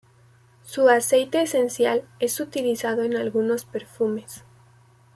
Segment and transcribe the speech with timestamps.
[0.63, 4.43] Su aceite esencial es utilizado en algunos perfumes.